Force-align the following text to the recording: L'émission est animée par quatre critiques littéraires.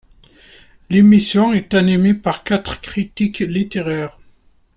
L'émission 0.89 1.53
est 1.53 1.75
animée 1.75 2.15
par 2.15 2.43
quatre 2.43 2.81
critiques 2.81 3.37
littéraires. 3.37 4.17